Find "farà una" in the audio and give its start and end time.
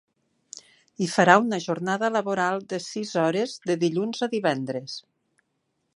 1.15-1.59